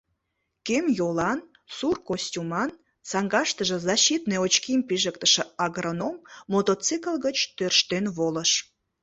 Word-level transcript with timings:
Кем 0.65 0.85
йолан, 0.97 1.39
сур 1.75 1.97
костюман, 2.07 2.69
саҥгаштыже 3.09 3.77
защитный 3.89 4.39
очким 4.45 4.79
пижыктыше 4.87 5.43
агроном 5.65 6.15
мотоцикл 6.51 7.15
гыч 7.25 7.37
тӧрштен 7.57 8.05
волыш. 8.17 8.51